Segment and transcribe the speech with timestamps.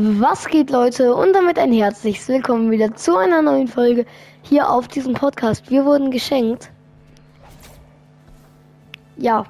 [0.00, 1.12] Was geht, Leute?
[1.12, 4.06] Und damit ein herzliches Willkommen wieder zu einer neuen Folge
[4.42, 5.72] hier auf diesem Podcast.
[5.72, 6.70] Wir wurden geschenkt.
[9.16, 9.44] Ja,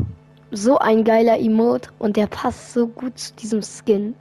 [0.51, 4.15] so ein geiler Emote und der passt so gut zu diesem Skin.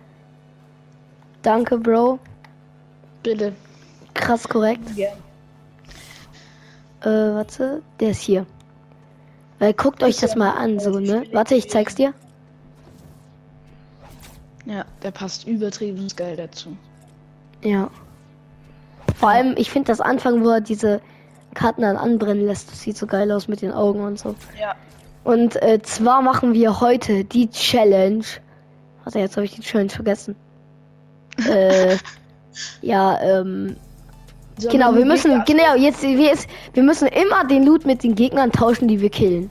[1.43, 2.19] Danke, Bro.
[3.23, 3.53] Bitte.
[4.13, 4.83] Krass korrekt.
[4.97, 5.11] Ja.
[7.03, 8.45] Äh, warte, der ist hier.
[9.59, 11.23] Weil guckt euch das mal an, so, ne?
[11.31, 12.13] Warte, ich zeig's dir.
[14.67, 16.75] Ja, der passt übertrieben geil dazu.
[17.63, 17.89] Ja.
[19.15, 21.01] Vor allem, ich finde das Anfang, wo er diese
[21.53, 24.35] Karten dann anbrennen lässt, das sieht so geil aus mit den Augen und so.
[24.59, 24.75] Ja.
[25.23, 28.25] Und äh, zwar machen wir heute die Challenge.
[29.03, 30.35] Warte, jetzt habe ich die Challenge vergessen.
[31.49, 31.97] äh,
[32.81, 33.77] ja, ähm,
[34.57, 38.15] Sollen genau, wir müssen, genau, jetzt, wir, jetzt, wir müssen immer den Loot mit den
[38.15, 39.49] Gegnern tauschen, die wir killen.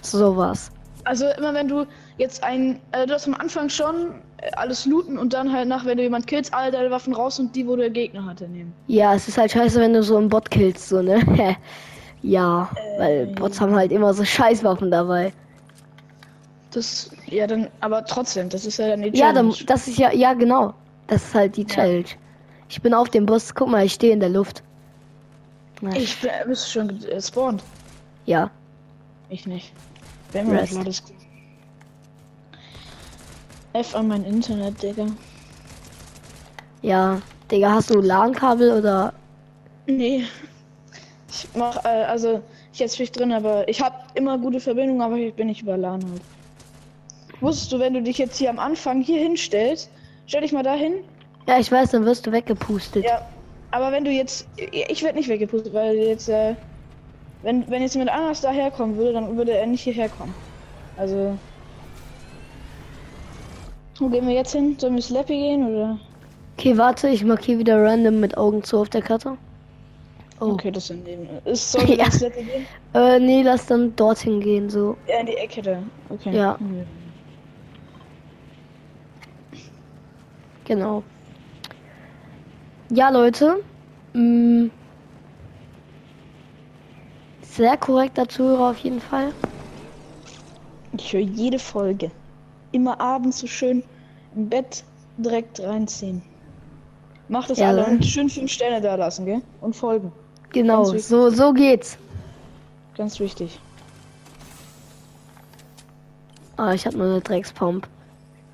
[0.00, 0.70] So was.
[1.04, 4.14] Also immer wenn du jetzt ein, äh, du hast am Anfang schon
[4.56, 7.54] alles looten und dann halt nach, wenn du jemand killst, alle deine Waffen raus und
[7.56, 8.72] die, wo der Gegner hatte, nehmen.
[8.86, 11.56] Ja, es ist halt scheiße, wenn du so einen Bot killst, so, ne?
[12.22, 15.32] ja, weil Bots haben halt immer so Scheißwaffen dabei.
[16.70, 19.64] Das, ja dann, aber trotzdem, das ist ja dann die Ja, dann, Challenge.
[19.66, 20.74] das ist ja, ja, genau.
[21.06, 21.68] Das ist halt die Ja.
[21.68, 22.04] Challenge.
[22.68, 24.62] Ich bin auf dem Bus, guck mal, ich stehe in der Luft.
[25.80, 27.62] Na, ich bin, bist schon gespawnt.
[28.26, 28.50] Ja,
[29.30, 29.72] Ich nicht.
[30.32, 30.74] Wenn wir Rest.
[30.74, 31.02] mal das
[33.72, 35.06] F an mein Internet, Digga.
[36.82, 37.20] ja.
[37.50, 39.14] Digga, hast du LAN-Kabel oder?
[39.86, 40.24] Nee.
[41.30, 45.16] Ich mach, äh, also, ich jetzt mich drin, aber ich habe immer gute Verbindung, aber
[45.16, 46.20] ich bin nicht über LAN halt.
[47.40, 49.90] Wusstest du, wenn du dich jetzt hier am Anfang hier hinstellst,
[50.26, 50.96] stell dich mal dahin.
[51.46, 53.04] Ja, ich weiß, dann wirst du weggepustet.
[53.04, 53.26] Ja.
[53.70, 56.54] Aber wenn du jetzt, ich werde nicht weggepustet, weil jetzt, äh,
[57.42, 60.34] wenn, wenn jetzt jemand anders daherkommen würde, dann würde er nicht hierher kommen.
[60.96, 61.38] Also.
[63.98, 64.76] Wo gehen wir jetzt hin?
[64.78, 65.98] Sollen wir Slappy gehen oder?
[66.56, 69.36] Okay, warte, ich markiere wieder random mit Augen zu auf der Karte.
[70.40, 70.52] Oh.
[70.52, 71.28] Okay, das sind eben.
[71.44, 72.04] Ist soll Ja.
[72.04, 72.10] ja.
[72.10, 72.66] Slappy gehen?
[72.94, 74.96] Äh, nee, lass dann dorthin gehen, so.
[75.08, 75.82] Ja, in die Ecke da.
[76.10, 76.36] Okay.
[76.36, 76.56] Ja.
[76.60, 76.84] Mhm.
[80.64, 81.02] Genau.
[82.90, 83.62] Ja, Leute.
[84.12, 84.70] Mh,
[87.42, 89.32] sehr korrekter Zuhörer auf jeden Fall.
[90.96, 92.10] Ich höre jede Folge.
[92.72, 93.82] Immer abends so schön
[94.34, 94.84] im Bett
[95.16, 96.22] direkt reinziehen.
[97.28, 99.42] Macht das Ja, alle und schön fünf Sterne da lassen, gell?
[99.60, 100.12] Und folgen.
[100.50, 101.98] Genau, so, so geht's.
[102.96, 103.60] Ganz wichtig.
[106.56, 107.86] Ah, ich habe nur eine Dreckspump.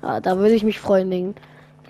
[0.01, 1.35] Ah, da würde ich mich freuen, den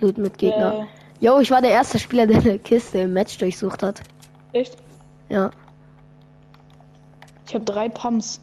[0.00, 0.86] Loot mit Gegner.
[1.20, 4.00] Jo, ich war der erste Spieler, der eine Kiste im Match durchsucht hat.
[4.52, 4.76] Äh, echt?
[5.28, 5.50] Ja.
[7.46, 8.40] Ich habe drei Pumps.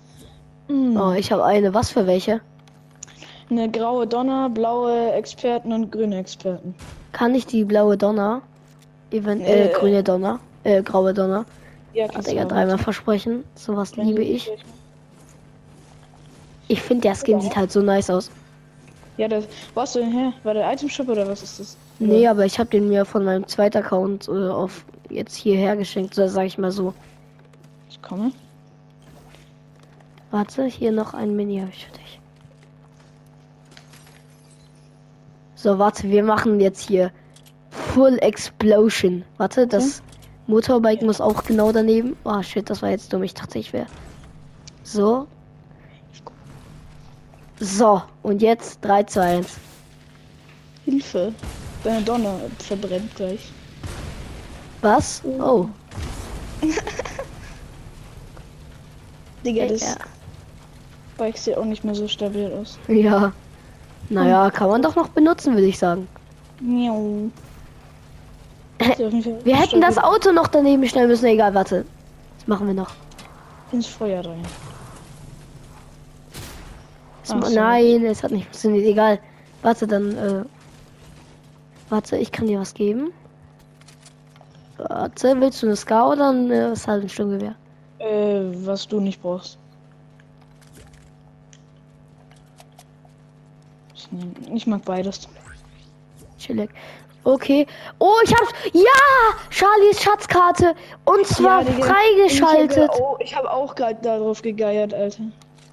[0.67, 0.97] Mm.
[0.97, 1.73] Oh, ich habe eine.
[1.73, 2.41] Was für welche?
[3.49, 6.75] Eine graue Donner, blaue Experten und grüne Experten.
[7.11, 8.41] Kann ich die blaue Donner?
[9.11, 9.73] Event äh, Äh.
[9.73, 10.39] grüne Donner.
[10.63, 11.45] Äh, graue Donner.
[11.93, 13.43] Ja, Hat er ja dreimal versprechen.
[13.55, 14.49] Sowas liebe ich.
[16.67, 18.31] Ich finde, der Skin sieht halt so nice aus.
[19.17, 19.45] Ja, das.
[19.75, 20.33] Wo hast du den her?
[20.43, 21.77] War der Item Shop oder was ist das?
[21.99, 26.15] Nee, aber ich habe den mir von meinem zweiten Account äh, auf jetzt hierher geschenkt,
[26.15, 26.93] so sag ich mal so.
[27.91, 28.31] Ich komme.
[30.31, 32.02] Warte, hier noch ein Mini habe ich für dich.
[35.63, 37.09] So, warte, wir machen jetzt hier
[37.69, 39.23] Full Explosion.
[39.37, 40.03] Warte, das
[40.45, 42.17] Motorbike muss auch genau daneben.
[42.25, 43.23] Oh shit, das war jetzt dumm.
[43.23, 43.85] Ich dachte, ich wäre.
[44.83, 45.25] So.
[47.61, 49.47] So, und jetzt 3, 2, 1.
[50.83, 51.33] Hilfe.
[51.85, 53.49] Deine Donner verbrennt gleich.
[54.81, 55.23] Was?
[55.23, 55.69] Oh.
[59.45, 59.95] Digga, das Ja.
[61.17, 62.77] Bike sieht auch nicht mehr so stabil aus.
[62.89, 63.31] ja.
[64.13, 66.07] Naja, kann man doch noch benutzen, würde ich sagen.
[66.59, 67.29] Miau.
[69.43, 71.25] Wir hätten das Auto noch daneben stellen müssen.
[71.25, 71.85] Egal, warte.
[72.37, 72.91] Das machen wir noch.
[73.71, 74.43] ins Feuer rein.
[77.23, 77.35] So.
[77.35, 78.85] Nein, es hat nicht funktioniert.
[78.85, 79.19] Egal.
[79.61, 80.17] Warte, dann.
[80.17, 80.43] Äh,
[81.89, 83.11] warte, ich kann dir was geben.
[84.77, 87.55] Warte, willst du eine Ska oder ein äh, Sturmgewehr?
[87.99, 89.57] Äh, was du nicht brauchst.
[94.53, 95.27] Ich, mag beides.
[96.37, 96.69] Chillig.
[97.23, 97.65] Okay.
[97.99, 98.51] Oh, ich hab's.
[98.73, 98.81] Ja!
[99.49, 100.75] Charlies Schatzkarte.
[101.05, 101.85] Und zwar Digga.
[101.85, 102.77] freigeschaltet.
[102.77, 105.23] Ich habe auch, ich hab auch gerade darauf gegeiert, Alter.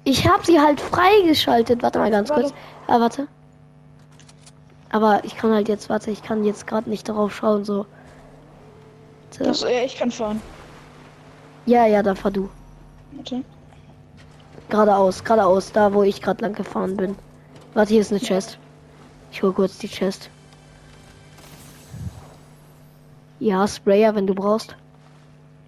[0.03, 1.83] Ich hab sie halt freigeschaltet.
[1.83, 2.43] Warte mal ganz Warte.
[2.43, 2.53] kurz.
[2.87, 3.27] Ah, warte.
[4.91, 7.85] Aber ich kann halt jetzt, warte, ich kann jetzt gerade nicht darauf schauen, so.
[9.31, 9.43] So.
[9.45, 10.41] Das, ja, ich kann fahren.
[11.65, 12.49] Ja, ja, da fahr du.
[13.11, 13.43] Warte.
[14.69, 17.15] Geradeaus, geradeaus, da wo ich gerade lang gefahren bin.
[17.73, 18.57] Warte, hier ist eine Chest.
[19.31, 20.29] Ich hol kurz die Chest.
[23.39, 24.75] Ja, Sprayer, wenn du brauchst.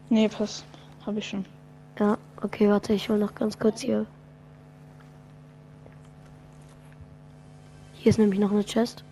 [0.10, 0.66] Nee, passt.
[1.06, 1.46] Habe ich schon.
[1.98, 4.06] Ja, okay, warte, ich hol noch ganz kurz hier.
[7.94, 9.04] Hier ist nämlich noch eine Chest.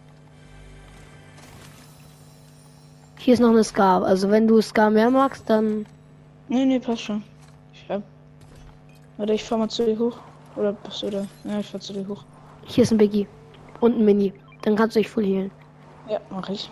[3.20, 4.04] Hier ist noch eine Scar.
[4.04, 5.86] Also wenn du Scar mehr magst, dann.
[6.50, 7.24] Nee, nee, passt schon.
[7.74, 8.04] Ich hab.
[9.16, 10.18] Warte, ich fahr mal zu dir hoch.
[10.58, 11.26] Oder bist du da?
[11.46, 12.26] Ja, ich fahr zu dir hoch.
[12.66, 13.28] Hier ist ein Biggie.
[13.80, 14.34] Und ein Mini.
[14.62, 15.52] Dann kannst du dich voll healen.
[16.08, 16.70] Ja, mach ich.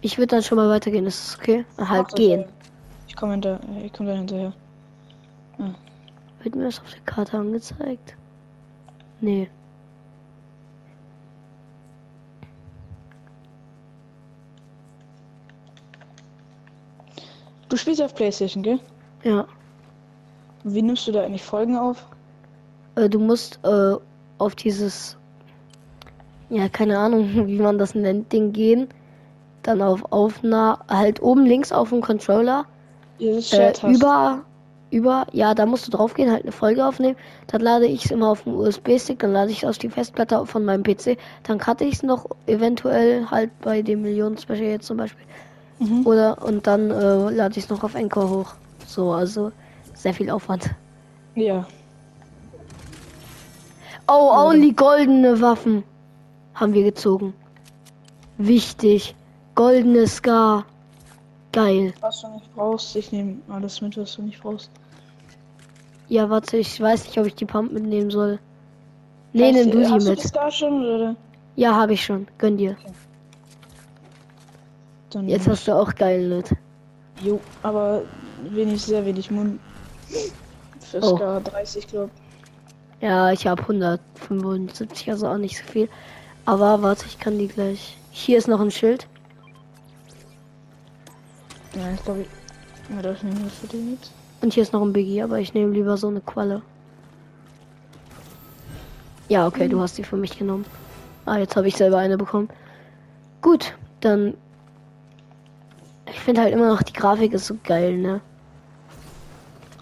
[0.00, 1.64] Ich würde dann schon mal weitergehen, ist das okay?
[1.76, 2.40] Ah, Halt das, gehen.
[2.40, 2.46] ja.
[3.08, 3.60] Ich komme hinter.
[3.84, 4.52] Ich komme da hinterher.
[6.42, 8.16] Wird mir das auf der Karte angezeigt?
[9.20, 9.48] Nee.
[17.68, 18.80] Du spielst auf Playstation, gell?
[19.22, 19.46] Ja.
[20.64, 22.06] Wie nimmst du da eigentlich Folgen auf?
[22.94, 23.94] Äh, du musst äh,
[24.38, 25.16] auf dieses.
[26.50, 28.88] Ja, keine Ahnung, wie man das nennt, Ding gehen.
[29.62, 30.78] Dann auf Aufnahme.
[30.88, 32.66] Halt oben links auf dem Controller.
[33.18, 34.42] Dieses Äh, über.
[34.90, 35.26] Über.
[35.32, 37.16] Ja, da musst du drauf gehen, halt eine Folge aufnehmen.
[37.46, 39.20] Dann lade ich es immer auf dem USB-Stick.
[39.20, 41.16] Dann lade ich es auf die Festplatte von meinem PC.
[41.44, 45.24] Dann cutte ich es noch eventuell halt bei dem Millionen-Special jetzt zum Beispiel.
[45.78, 46.06] Mhm.
[46.06, 48.54] Oder und dann äh, lade ich es noch auf Encore hoch.
[48.86, 49.52] So, also
[49.94, 50.70] sehr viel Aufwand.
[51.34, 51.66] Ja.
[54.08, 55.84] Oh, only goldene Waffen
[56.54, 57.34] haben wir gezogen.
[58.38, 59.14] Wichtig.
[59.54, 60.64] Goldene Scar.
[61.52, 61.92] Geil.
[62.00, 64.70] Was du nicht brauchst, ich nehme alles mit, was du nicht brauchst.
[66.08, 68.38] Ja, warte, ich weiß nicht, ob ich die Pump mitnehmen soll.
[69.32, 70.52] Nee, nimm du sie mit.
[70.52, 71.16] schon?
[71.56, 72.26] Ja, habe ich schon.
[72.38, 72.76] Gönn dir.
[75.10, 76.54] Dann Jetzt hast du auch geil mit.
[77.22, 78.02] Jo, aber
[78.50, 79.60] wenig, sehr wenig Mund.
[80.80, 81.16] Für Oh.
[81.16, 82.10] Scar 30, glaub.
[83.02, 85.88] Ja, ich habe 175, also auch nicht so viel.
[86.46, 87.98] Aber warte, ich kann die gleich.
[88.12, 89.08] Hier ist noch ein Schild.
[91.74, 92.24] Ja, ich glaube,
[93.02, 94.10] das nehmen wir für den mit.
[94.40, 96.62] Und hier ist noch ein Biggie, aber ich nehme lieber so eine Qualle.
[99.28, 100.64] Ja, okay, du hast die für mich genommen.
[101.24, 102.50] Ah, jetzt habe ich selber eine bekommen.
[103.40, 104.34] Gut, dann.
[106.06, 108.20] Ich finde halt immer noch, die Grafik ist so geil, ne?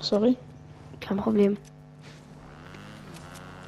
[0.00, 0.38] Sorry.
[1.00, 1.58] Kein Problem.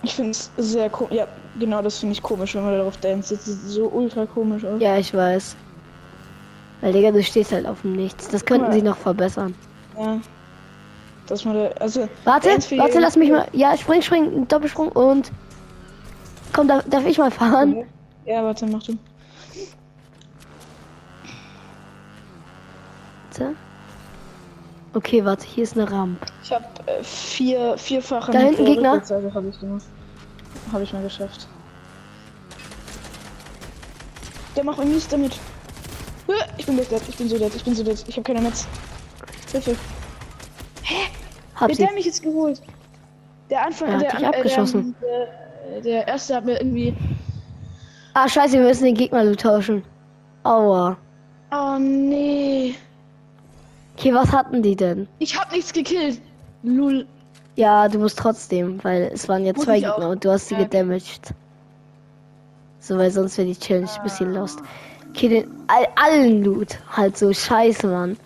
[0.02, 1.14] Ich finde es sehr komisch.
[1.14, 1.28] Ja,
[1.58, 3.34] genau, das finde ich komisch, wenn man darauf dance.
[3.34, 4.81] Das sieht so ultra komisch aus.
[4.81, 5.56] Ja, ich weiß.
[6.81, 8.28] Weil, Digga, du stehst halt auf dem Nichts.
[8.28, 9.54] Das könnten Aber- sie noch verbessern.
[9.96, 10.19] Ja.
[11.28, 11.66] Dass man da.
[11.78, 12.08] Also.
[12.25, 13.46] Warte, warte, lass mich mal.
[13.52, 15.31] Ja, spring, spring, Doppelsprung und.
[16.52, 17.84] Komm, darf, darf ich mal fahren?
[18.25, 18.99] Ja, warte, mach du.
[23.31, 23.54] Warte.
[24.94, 26.27] Okay, warte, hier ist eine Rampe.
[26.43, 28.31] Ich habe äh, vier, vierfache.
[28.33, 28.91] Da hinten Gegner.
[29.03, 30.73] Habe ich.
[30.73, 31.49] Habe ich mal geschafft.
[34.55, 35.33] Der macht irgendwie nichts damit.
[36.29, 38.05] Äh, Ich bin dead, ich bin so dead, ich bin so dead.
[38.06, 38.67] Ich habe keine Netz.
[39.50, 39.77] Hilfe.
[41.55, 42.61] Hab Wer der mich jetzt geholt?
[43.50, 44.95] Der Anfang, hat der, an- äh, abgeschossen.
[45.00, 45.27] Der,
[45.75, 46.95] der, der erste hat mir irgendwie.
[48.15, 49.83] Ah, scheiße, wir müssen den Gegner tauschen.
[50.43, 50.97] Aua.
[51.50, 52.75] Oh nee.
[53.97, 55.06] Okay, was hatten die denn?
[55.19, 56.21] Ich hab nichts gekillt.
[56.62, 57.06] Lul.
[57.56, 59.97] Ja, du musst trotzdem, weil es waren ja Muss zwei auch.
[59.97, 60.62] Gegner und du hast sie Ja.
[60.62, 61.35] gedamaged.
[62.81, 64.61] So, weil sonst wäre die Challenge ein bisschen lost.
[65.11, 66.78] Okay, den all, allen Loot.
[66.90, 68.16] Halt so scheiße, Mann.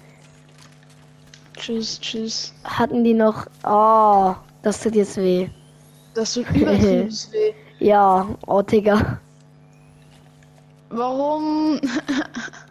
[1.56, 2.54] Tschüss, tschüss.
[2.64, 3.46] Hatten die noch.
[3.64, 5.48] Oh, das tut jetzt weh.
[6.14, 7.52] Das tut übertrieben weh.
[7.80, 9.18] Ja, oh, Digga.
[10.90, 11.80] Warum?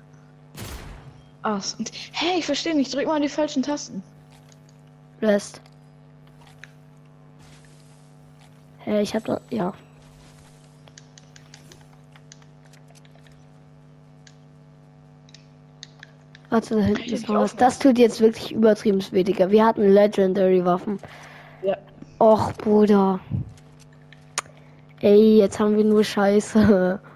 [1.45, 1.77] Ah, s-
[2.11, 2.91] hey, ich verstehe nicht.
[2.91, 4.01] Drück mal die falschen Tasten.
[5.21, 5.61] Rest.
[8.79, 9.39] Hä, ich hab da.
[9.51, 9.71] Ja.
[16.49, 17.55] Warte, da hinten ist noch was.
[17.55, 19.49] Das tut jetzt wirklich übertrieben weh, Digga.
[19.51, 20.99] Wir hatten Legendary Waffen.
[21.63, 21.77] Ja.
[22.19, 23.19] Och, Bruder.
[25.01, 26.99] Ey, jetzt haben wir nur Scheiße.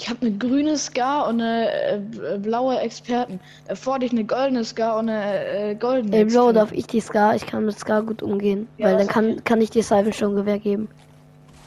[0.00, 3.38] Ich habe eine grüne Scar und eine äh, blaue Experten.
[3.68, 6.16] Davor hatte ich eine goldene Scar und eine äh, goldene.
[6.16, 7.36] Ey, Bro, darf ich die Scar?
[7.36, 8.66] Ich kann mit Scar gut umgehen.
[8.78, 10.88] Ja, weil dann kann, kann ich dir Cyber schon Gewehr geben.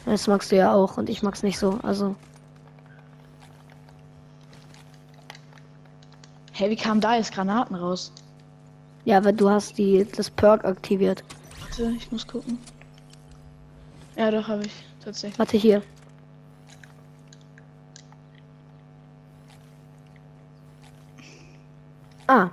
[0.07, 1.77] Das magst du ja auch und ich mag's nicht so.
[1.83, 2.15] Also.
[6.53, 8.11] Hey, wie kam da jetzt Granaten raus?
[9.05, 11.23] Ja, weil du hast die das Perk aktiviert.
[11.59, 12.57] Warte, ich muss gucken.
[14.15, 14.73] Ja, doch, habe ich.
[15.03, 15.37] Tatsächlich.
[15.37, 15.83] Warte hier.
[22.27, 22.49] Ah.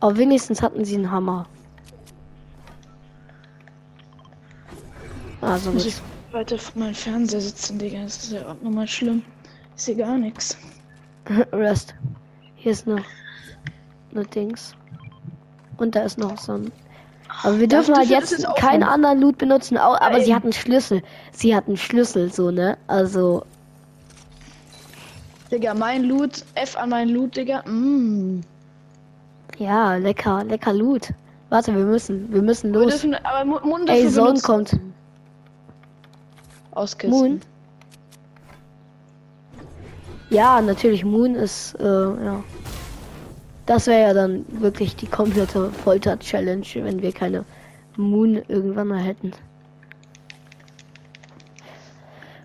[0.00, 1.46] Aber wenigstens hatten sie einen Hammer.
[5.40, 5.92] Also Muss gut.
[5.92, 8.02] ich weiter von meinem Fernseher sitzen, Digga.
[8.02, 9.22] Das ist ja auch nochmal schlimm.
[9.76, 10.56] Ich sehe gar nichts.
[11.52, 11.94] Rest.
[12.56, 13.04] Hier ist noch
[14.12, 14.74] eine Dings.
[15.76, 16.72] Und da ist noch so ein.
[17.42, 20.36] Aber wir dürfen halt jetzt keinen anderen Loot benutzen, aber sie Nein.
[20.36, 21.02] hat einen Schlüssel.
[21.32, 22.78] Sie hat einen Schlüssel, so, ne?
[22.86, 23.44] Also,
[25.54, 26.44] Digga, mein Loot.
[26.54, 27.62] F an meinen Loot, Digga.
[27.68, 28.40] Mm.
[29.58, 31.12] ja, lecker, lecker Loot.
[31.50, 32.90] Warte, wir müssen, wir müssen Wir los.
[32.90, 34.42] dürfen aber Mu- Mund Ey, benutzen.
[34.42, 34.76] kommt.
[36.72, 37.10] Auskisten.
[37.10, 37.40] Moon?
[40.30, 42.42] Ja, natürlich, Moon ist, äh, ja.
[43.66, 47.44] Das wäre ja dann wirklich die komplette Folter-Challenge, wenn wir keine
[47.96, 49.30] Moon irgendwann mal hätten.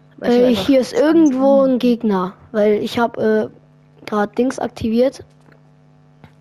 [0.05, 5.23] Weil ich Äh, hier ist irgendwo ein Gegner, weil ich habe äh, gerade Dings aktiviert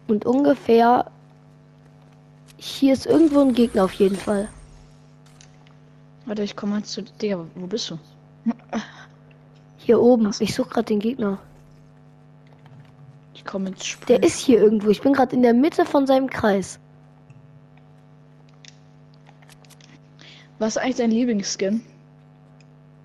[0.09, 1.11] und ungefähr
[2.57, 4.49] hier ist irgendwo ein Gegner auf jeden Fall.
[6.27, 7.03] Warte, ich komme mal zu.
[7.03, 7.99] Digga, wo bist du?
[9.79, 10.31] Hier oben.
[10.41, 11.39] Ich suche gerade den Gegner.
[13.33, 14.17] Ich komme ins Spiel.
[14.19, 14.91] Der ist hier irgendwo.
[14.91, 16.79] Ich bin gerade in der Mitte von seinem Kreis.
[20.59, 21.83] Was ist eigentlich dein Lieblingsskin?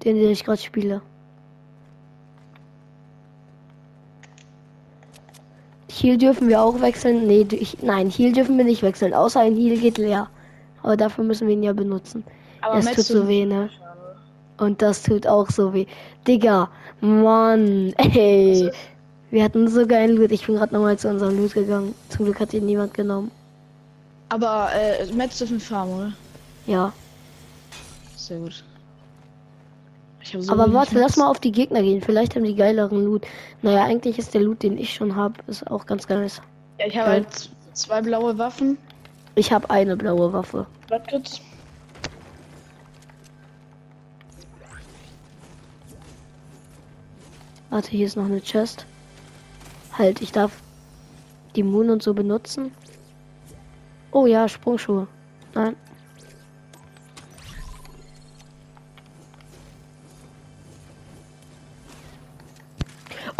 [0.04, 1.02] Den, den ich gerade spiele.
[5.90, 7.28] Heal dürfen wir auch wechseln.
[7.28, 9.14] Nee, ich, nein, Heal dürfen wir nicht wechseln.
[9.14, 10.30] Außer ein Heal geht leer.
[10.82, 12.24] Aber dafür müssen wir ihn ja benutzen.
[12.62, 13.70] Aber es tut so weh, ne?
[14.58, 15.86] Und das tut auch so weh.
[16.28, 16.70] Digga,
[17.02, 18.72] Mann, ey.
[19.30, 20.32] Wir hatten so geilen Loot.
[20.32, 21.96] Ich bin gerade nochmal zu unserem Loot gegangen.
[22.10, 23.32] Zum Glück hat ihn niemand genommen.
[24.30, 26.14] Aber äh, Metz dürfen farmen, oder?
[26.68, 26.94] Ja.
[28.16, 28.64] Sehr gut.
[30.24, 32.02] So Aber warte, lass mal auf die Gegner gehen.
[32.02, 33.26] Vielleicht haben die geileren Loot.
[33.62, 36.28] Naja, eigentlich ist der Loot, den ich schon habe, ist auch ganz geil.
[36.80, 38.78] Ja, ich habe halt zwei blaue Waffen.
[39.36, 40.66] Ich habe eine blaue Waffe.
[40.90, 41.42] Warte kurz.
[47.70, 48.86] Warte, hier ist noch eine Chest.
[49.98, 50.52] Halt, ich darf
[51.56, 52.72] die Moon und so benutzen.
[54.12, 55.08] Oh ja, Sprungschuhe.
[55.56, 55.76] Nein.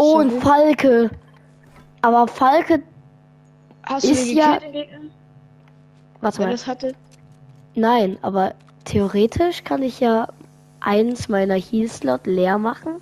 [0.04, 0.40] Oh, ein So.
[0.40, 1.10] Falke.
[2.02, 2.82] Aber Falke,
[3.86, 4.58] Hast du Ist ja-
[6.20, 6.50] warte mal.
[6.50, 6.94] das hatte?
[7.74, 10.28] Nein, aber theoretisch kann ich ja
[10.80, 12.96] eins meiner Heal-Slot leer machen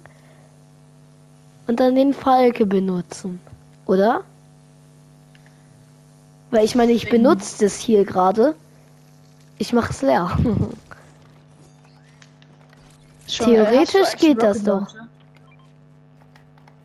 [1.68, 3.40] und dann den Falke benutzen,
[3.86, 4.22] oder?
[6.50, 8.54] Weil ich meine, ich benutze das hier gerade.
[9.58, 10.36] Ich mache es leer.
[13.28, 14.80] Theoretisch äh, du geht das doch.
[14.92, 15.08] Launcher?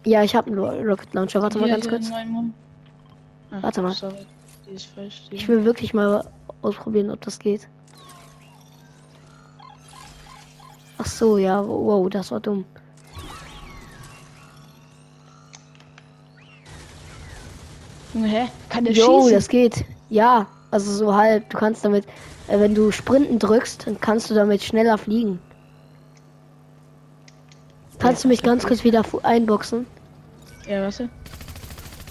[0.07, 1.41] Ja, ich habe einen Ro- Rocket Launcher.
[1.41, 2.09] Warte mal ganz kurz.
[2.11, 3.91] Ah, Warte mal.
[3.93, 4.25] Sorry,
[5.31, 6.23] Ich will wirklich mal
[6.61, 7.67] ausprobieren, ob das geht.
[10.97, 12.65] Ach so, ja, wow, das war dumm.
[18.13, 18.47] Junge, hä?
[18.69, 19.33] Kann der Jo, schießen?
[19.33, 19.85] das geht.
[20.09, 21.49] Ja, also so halb.
[21.49, 22.05] Du kannst damit,
[22.47, 25.39] äh, wenn du Sprinten drückst, dann kannst du damit schneller fliegen.
[27.99, 29.85] Kannst du mich ganz kurz wieder einboxen?
[30.67, 31.09] Ja, warte.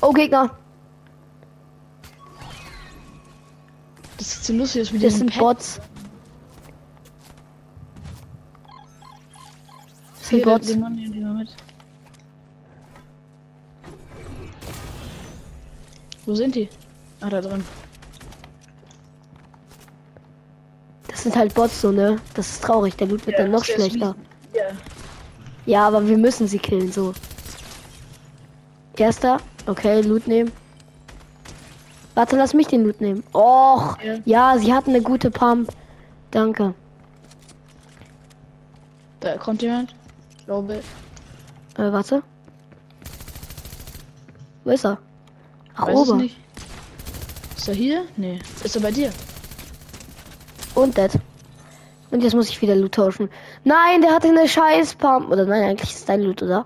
[0.01, 0.51] Oh, Gegner.
[4.17, 5.81] Das ist so lustig, dass wir Das sind Bots.
[10.19, 10.67] Das sind Bots.
[10.69, 11.55] Den Mann mal mit.
[16.25, 16.69] Wo sind die?
[17.21, 17.65] Ah, da drin.
[21.09, 22.17] Das sind halt Bots, so, ne?
[22.35, 22.97] Das ist traurig.
[22.97, 24.17] Der Loot wird dann noch schlechter.
[24.53, 24.63] Ja.
[25.67, 27.13] Ja, aber wir müssen sie killen, so.
[28.99, 29.39] Erster.
[29.67, 30.53] Okay, Loot nehmen.
[32.15, 33.23] Warte, lass mich den Loot nehmen.
[33.35, 34.15] Och, Ja.
[34.25, 35.71] ja, sie hatten eine gute Pump.
[36.31, 36.75] Danke.
[39.21, 39.95] Da kommt jemand.
[40.47, 40.75] Glaube.
[41.77, 42.23] Äh, warte.
[44.65, 44.99] Wo ist er?
[45.75, 46.19] Ach, Weiß oben.
[46.19, 46.37] nicht.
[47.57, 48.05] Ist er hier?
[48.17, 48.39] Nee.
[48.65, 49.11] Ist er bei dir?
[50.75, 51.11] Und Dead.
[52.11, 53.29] Und jetzt muss ich wieder Loot tauschen.
[53.65, 55.31] Nein, der hatte eine scheiß Pump.
[55.31, 56.65] Oder nein, eigentlich ist dein Loot, oder?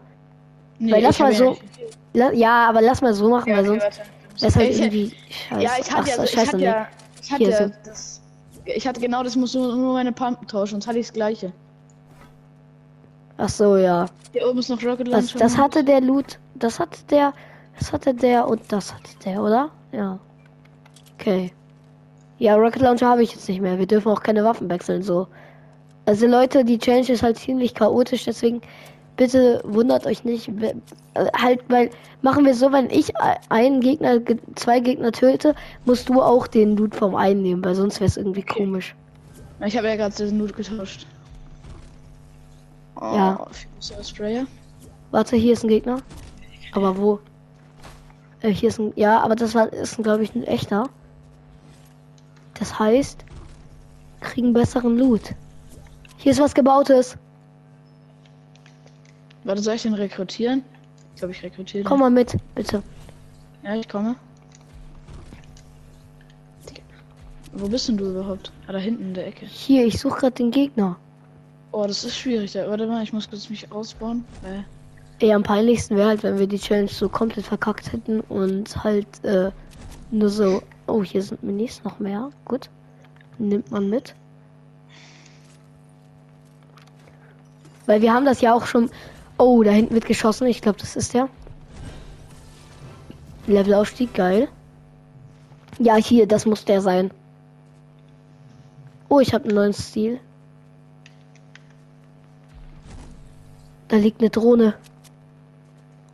[0.79, 1.63] Nee, Weil hab mal so- nicht.
[2.13, 4.01] La ja, aber lass mal so machen, Ja, weil okay, sonst warte.
[4.35, 5.13] das ist halt Ich- irgendwie
[5.49, 5.63] scheiße.
[5.63, 6.65] Ja, ich hatte ja, Ach, ich scheiße, hatte nee.
[6.65, 6.87] ja,
[7.23, 8.21] ich hatte ja das,
[8.65, 11.53] ich hatte genau das, muss nur, nur meine Pumpen tauschen, sonst hatte ich das gleiche.
[13.39, 14.07] Ach so, ja.
[14.33, 15.39] Hier oben ist noch Rocket Das, Launcher.
[15.39, 16.39] das hatte der Loot.
[16.55, 17.33] Das hatte der.
[17.79, 19.71] Das hatte der und das hatte der, oder?
[19.93, 20.19] Ja.
[21.19, 21.53] Okay.
[22.39, 23.79] Ja, Rocket Launcher habe ich jetzt nicht mehr.
[23.79, 25.27] Wir dürfen auch keine Waffen wechseln, so.
[26.07, 28.61] Also Leute, die Challenge ist halt ziemlich chaotisch, deswegen
[29.21, 30.49] bitte wundert euch nicht.
[30.49, 30.75] äh,
[31.39, 31.91] Halt, weil
[32.23, 33.13] machen wir so, wenn ich
[33.51, 37.75] einen Gegner, ge- zwei Gegner töte, musst du auch den Loot vom einen nehmen, weil
[37.75, 38.95] sonst wäre es irgendwie komisch.
[39.67, 41.07] Ich habe ja gerade den Loot getauscht.
[42.97, 43.47] Oh, Ja.
[44.03, 44.47] Sprayer.
[45.11, 45.99] Warte, hier ist ein Gegner.
[46.73, 47.19] Aber wo?
[48.41, 48.93] Äh, hier ist ein.
[48.97, 50.89] Ja, aber das war ist, glaube ich, ein echter.
[52.59, 53.23] Das heißt,
[54.21, 55.35] kriegen besseren Loot.
[56.17, 57.19] Hier ist was gebautes.
[59.45, 60.63] Warte, soll ich den rekrutieren?
[61.15, 61.85] Ich glaube, ich rekrutiere.
[61.85, 62.83] Komm mal mit, bitte.
[63.63, 64.17] Ja, ich komme.
[67.53, 68.53] Wo bist denn du überhaupt?
[68.67, 69.45] Ah, da hinten in der Ecke.
[69.47, 70.97] Hier, ich suche gerade den Gegner.
[71.73, 72.53] Oh, das ist schwierig.
[72.53, 74.25] Da, warte mal, ich muss kurz mich ausbauen.
[74.45, 74.63] Äh,
[75.25, 79.07] Ey, am peinlichsten wäre halt, wenn wir die Challenge so komplett verkackt hätten und halt
[79.25, 79.51] äh,
[80.11, 80.63] nur so.
[80.87, 82.31] Oh, hier sind Minis noch mehr.
[82.45, 82.71] Gut.
[83.39, 84.15] Nimmt man mit.
[87.87, 88.91] Weil wir haben das ja auch schon.
[89.41, 90.47] Oh, da hinten wird geschossen.
[90.49, 91.31] Ich glaube, das ist der.
[93.47, 94.49] Levelaufstieg, geil.
[95.79, 97.11] Ja, hier, das muss der sein.
[99.09, 100.21] Oh, ich habe einen neuen Stil.
[103.89, 104.75] Da liegt eine Drohne.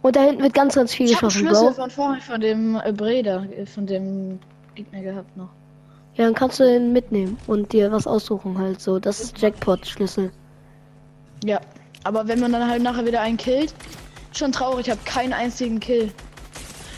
[0.02, 1.75] Und da hinten wird ganz, ganz viel ich habe geschossen, Schlüssel Bro.
[1.75, 4.38] von vorhin von dem äh, Breda, äh, von dem
[4.76, 5.50] Gegner gehabt noch.
[6.14, 9.00] Ja, dann kannst du den mitnehmen und dir was aussuchen halt so.
[9.00, 10.30] Das ist Jackpot-Schlüssel.
[11.45, 11.61] Ja,
[12.06, 13.75] aber wenn man dann halt nachher wieder einen killt,
[14.32, 16.12] schon traurig, ich habe keinen einzigen Kill.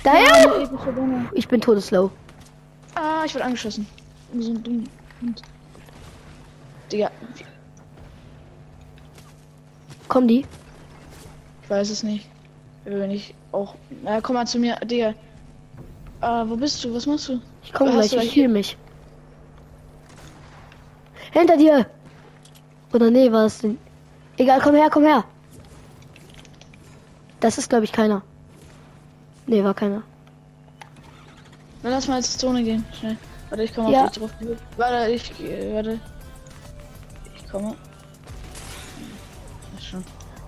[0.04, 0.62] Daher!
[0.62, 1.30] Epische Bombe.
[1.32, 2.10] Ich bin todeslow.
[2.94, 3.86] Ah, ich wurde angeschossen.
[4.38, 4.84] So ein Ding.
[5.22, 5.42] Und-
[6.92, 7.10] Digga,
[10.08, 10.44] Kommen die?
[11.62, 12.28] ich weiß es nicht.
[12.84, 13.76] Wenn ich auch.
[14.02, 15.14] Na, komm mal zu mir, Digga.
[16.20, 16.94] Ah, wo bist du?
[16.94, 17.40] Was machst du?
[17.62, 18.76] Ich komme gleich, ich heal mich.
[21.32, 21.86] Hinter dir!
[22.92, 23.78] Oder nee, war es denn?
[24.38, 25.24] Egal, komm her, komm her!
[27.40, 28.22] Das ist, glaube ich, keiner.
[29.46, 30.02] Nee, war keiner.
[31.82, 32.84] Dann lass mal ins Zone gehen.
[32.98, 33.16] Schnell.
[33.50, 34.04] Warte, ich komme Ja.
[34.04, 34.30] auf dich drauf.
[34.76, 35.30] Warte, ich.
[35.72, 36.00] Warte.
[37.36, 37.74] Ich komme.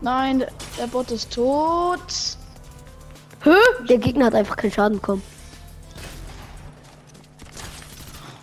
[0.03, 2.01] Nein, der, der Bot ist tot.
[3.45, 3.51] Hä?
[3.89, 5.23] Der Gegner hat einfach keinen Schaden bekommen.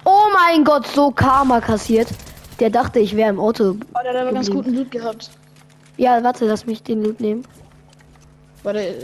[0.06, 2.10] Oh mein Gott, so Karma kassiert.
[2.60, 3.76] Der dachte, ich wäre im Auto.
[3.94, 5.30] Oh, der hat aber ganz guten Loot gehabt.
[5.98, 7.44] Ja, warte, lass mich den Loot nehmen.
[8.64, 8.96] Warte, äh,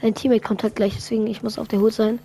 [0.00, 2.18] Dein Teammate kommt halt gleich, deswegen ich muss auf der Hut sein.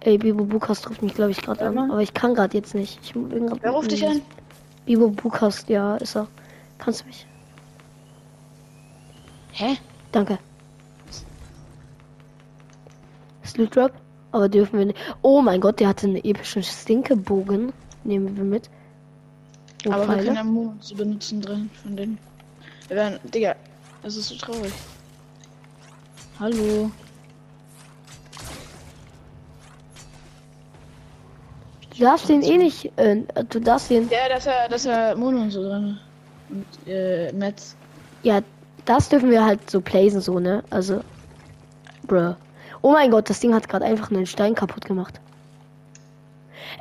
[0.00, 1.78] Ey, Bibo Bukas ruft mich, glaube ich, gerade an.
[1.90, 2.98] Aber ich kann gerade jetzt nicht.
[3.02, 4.20] Ich bin grad wer ruft dich an?
[4.84, 6.28] Bibo Bukas, ja, ist er.
[6.78, 7.26] Kannst du mich?
[9.52, 9.78] Hä?
[10.12, 10.38] Danke.
[13.42, 13.92] Ist Loot Drop?
[14.36, 14.98] Aber dürfen wir nicht.
[15.22, 17.72] Oh mein Gott, der hatte einen epischen Stinkebogen.
[18.04, 18.68] Nehmen wir mit.
[19.86, 20.24] Oh, aber wir Pfeile.
[20.24, 22.18] können ja Mo zu benutzen drin von denen.
[22.88, 23.56] Wir werden, Digga,
[24.02, 24.74] das ist so traurig.
[26.38, 26.90] Hallo.
[31.96, 32.92] Du darfst den eh nicht.
[32.96, 34.10] Äh, du darfst den.
[34.10, 35.98] Ja, dass er, dass er Mono und so drin.
[36.50, 37.74] Und äh, Metz.
[38.22, 38.42] Ja,
[38.84, 40.62] das dürfen wir halt so plaisen, so, ne?
[40.68, 41.00] Also.
[42.06, 42.34] Bruh.
[42.86, 45.20] Oh mein Gott, das Ding hat gerade einfach einen Stein kaputt gemacht.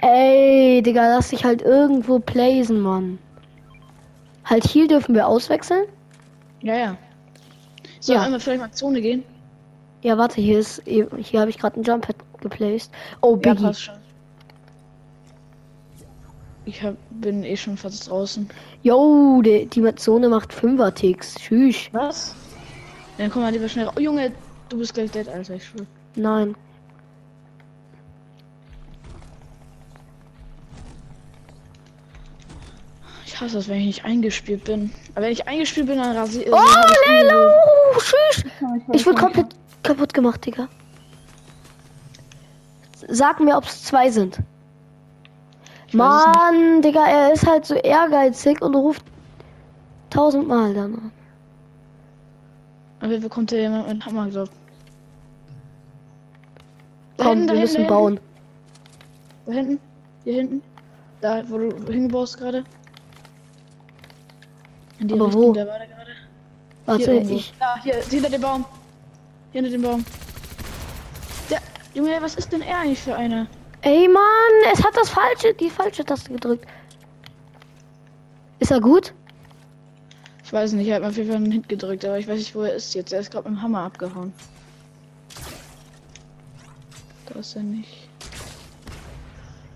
[0.04, 3.18] Ey, Digga, lass dich halt irgendwo plaisen, Mann.
[4.44, 5.86] Halt hier dürfen wir auswechseln.
[6.62, 6.98] Ja, ja.
[8.00, 8.22] So, Ja.
[8.22, 9.24] einmal vielleicht mal Zone gehen.
[10.04, 10.84] Ja, warte, hier ist.
[10.86, 12.92] Hier habe ich gerade ein Jump Pad geplaced.
[13.22, 13.74] Oh, Ja, Biggie.
[13.74, 13.96] schon.
[16.66, 18.48] Ich hab, bin eh schon fast draußen.
[18.84, 21.34] Yo, die, die Zone macht 5er Ticks.
[21.34, 21.90] Tschüss.
[21.94, 22.36] Was?
[23.18, 23.90] Dann komm mal lieber schnell.
[23.96, 24.32] Oh Junge,
[24.70, 25.86] du bist gleich dead, Alter, ich schwör.
[26.16, 26.56] Nein.
[33.26, 34.92] Ich hasse das, wenn ich nicht eingespielt bin.
[35.14, 37.52] Aber wenn ich eingespielt bin, dann rasiere Oh, Lelo!
[37.98, 38.46] Tschüss.
[38.94, 39.48] Ich wurde komplett
[39.84, 40.70] kaputt gemacht, Digga.
[43.10, 44.40] Sag mir, ob es zwei sind.
[45.92, 49.04] Mann, Digga, er ist halt so ehrgeizig und ruft
[50.10, 51.12] tausendmal dann.
[53.00, 54.28] Aber bekommt der jemand mit Hammer.
[54.30, 54.46] Da
[57.18, 58.20] Komm, hinten, wir müssen bauen.
[59.46, 59.80] Da hinten?
[60.24, 60.62] Hier hinten?
[61.22, 62.64] Da, wo du hingebaust gerade?
[65.00, 65.54] In die Aber Richtung, wo?
[65.54, 66.12] der war da gerade.
[66.86, 67.36] Warte, Hier irgendwo.
[67.36, 67.54] ich.
[67.60, 68.66] Da, hier, hinter dem Baum.
[69.52, 70.06] Hier hinter dem Baum.
[71.50, 71.60] Der,
[71.94, 73.48] Junge, was ist denn er eigentlich für einer?
[73.82, 76.66] Ey, Mann, es hat das falsche, die falsche Taste gedrückt.
[78.60, 79.14] Ist er gut?
[80.46, 82.38] Ich weiß nicht, er hat mir auf jeden Fall einen Hit gedrückt, aber ich weiß
[82.38, 83.12] nicht, wo er ist jetzt.
[83.12, 84.32] Er ist gerade mit dem Hammer abgehauen.
[87.26, 88.08] Da ist er nicht.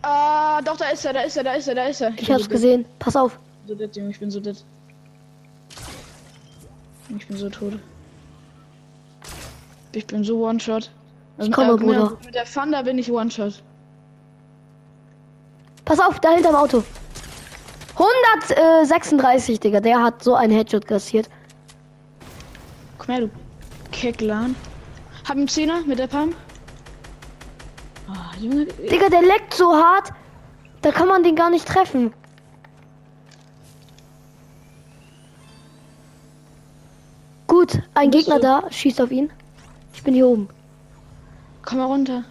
[0.03, 2.09] Ah, doch, da ist er, da ist er, da ist er, da ist er.
[2.11, 2.85] Ich bin hab's so gesehen.
[2.99, 3.37] Pass auf.
[3.67, 4.63] dead, So dead, Junge, ich bin so dead.
[7.17, 7.73] Ich bin so tot.
[9.91, 10.91] Ich bin so One-Shot.
[11.37, 12.17] Also, Ich komme, mit der- Bruder.
[12.25, 13.63] Mit der Thunder bin ich One-Shot.
[15.83, 16.83] Pass auf, da hinterm Auto.
[17.99, 19.81] 136, Digga.
[19.81, 21.29] Der hat so einen Headshot kassiert.
[22.97, 23.29] Komm her, du
[23.91, 24.55] Kecklan.
[25.27, 26.33] Hab einen Zehner mit der Palm.
[28.07, 28.65] Ah, Junge.
[28.65, 30.11] Digga, der leckt so hart.
[30.81, 32.13] Da kann man den gar nicht treffen.
[37.47, 38.41] Gut, ein Gegner du?
[38.41, 38.63] da.
[38.69, 39.29] Schießt auf ihn.
[39.93, 40.47] Ich bin hier oben.
[41.63, 42.23] Komm mal runter.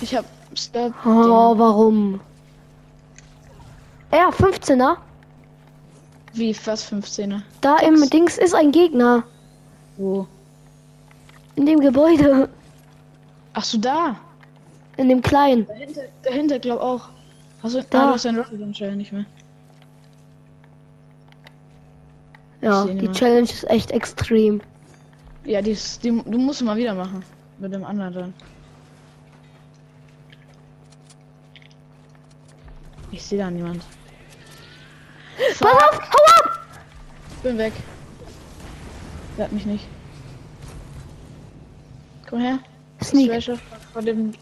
[0.00, 0.92] Ich hab Stab.
[1.04, 2.20] Oh, warum?
[4.12, 4.96] Ja, 15er.
[6.32, 7.42] Wie, was 15er?
[7.60, 7.88] Da Sechs.
[8.02, 9.24] im Dings ist ein Gegner.
[9.96, 10.26] Wo?
[11.56, 12.48] In dem Gebäude.
[13.54, 14.16] Ach so, da.
[14.96, 15.66] In dem kleinen.
[15.66, 17.08] Dahinter, dahinter glaub auch.
[17.62, 18.02] Hast du, Da.
[18.02, 19.24] ah, du hast deinen Rocket Launcher nicht mehr.
[22.62, 23.12] Ja, die mal.
[23.12, 24.60] Challenge ist echt extrem.
[25.44, 27.24] Ja, die, ist- die, du musst mal wieder machen.
[27.58, 28.34] Mit dem anderen.
[33.10, 33.82] Ich sehe da niemand.
[35.48, 36.60] Pass auf, hau ab!
[37.42, 37.72] Bin weg.
[39.38, 39.86] Hat mich nicht.
[42.28, 42.58] Komm her.
[43.02, 43.42] Sneak.
[43.92, 44.32] Von dem.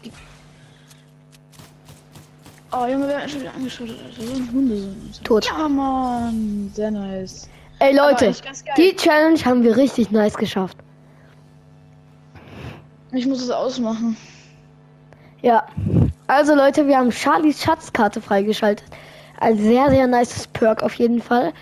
[2.71, 3.89] Oh Junge, wer hat schon wieder angeschaut?
[3.89, 5.11] Alter, So ein Hundesohn.
[5.23, 5.45] Tot.
[5.45, 6.71] Ja, Mann.
[6.75, 7.49] Sehr nice.
[7.79, 8.35] Ey Leute,
[8.77, 10.77] die Challenge haben wir richtig nice geschafft.
[13.11, 14.17] Ich muss es ausmachen.
[15.41, 15.65] Ja.
[16.27, 18.85] Also Leute, wir haben Charlies Schatzkarte freigeschaltet.
[19.39, 21.53] Ein sehr, sehr nices Perk auf jeden Fall.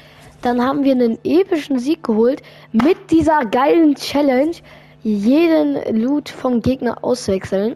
[0.42, 4.56] Dann haben wir einen epischen Sieg geholt mit dieser geilen Challenge.
[5.04, 7.76] Jeden Loot vom Gegner auswechseln.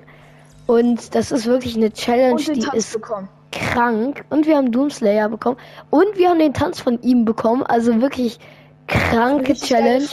[0.68, 3.30] Und das ist wirklich eine Challenge, die Tanz ist bekommen.
[3.52, 4.24] krank.
[4.30, 5.58] Und wir haben Doomslayer bekommen.
[5.90, 7.64] Und wir haben den Tanz von ihm bekommen.
[7.64, 8.40] Also wirklich
[8.88, 10.08] kranke Challenge.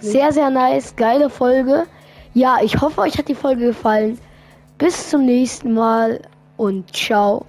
[0.00, 0.96] Sehr, sehr nice.
[0.96, 1.84] Geile Folge.
[2.34, 4.18] Ja, ich hoffe, euch hat die Folge gefallen.
[4.78, 6.22] Bis zum nächsten Mal
[6.56, 7.44] und ciao.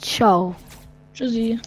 [0.00, 0.56] Ciao.
[1.16, 1.58] 自己